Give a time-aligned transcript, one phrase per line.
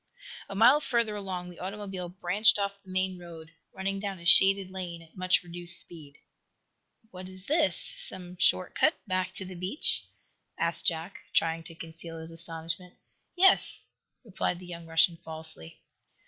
[0.49, 4.71] A mile further along the automobile branched off the main road, running down a shaded
[4.71, 6.17] lane at much reduced speed.
[7.11, 10.07] "What is this some short cut back to the beach?"
[10.57, 12.95] asked Jack, trying to conceal his astonishment.
[13.35, 13.81] "Yes,"
[14.23, 15.83] replied the young Russian, falsely.